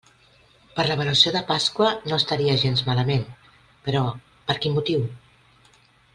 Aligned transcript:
Per 0.77 0.85
l'avaluació 0.87 1.33
de 1.35 1.43
Pasqua 1.51 1.89
no 2.13 2.17
estaria 2.21 2.57
gens 2.63 2.81
malament, 2.89 3.23
però, 3.89 4.03
per 4.49 4.57
quin 4.65 4.77
motiu? 4.81 5.05